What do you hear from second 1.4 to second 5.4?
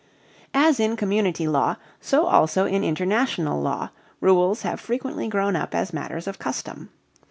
law so also in international law rules have frequently